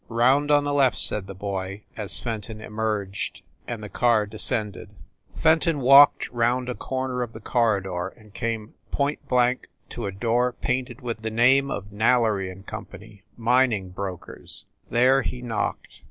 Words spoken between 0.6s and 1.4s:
the left," said the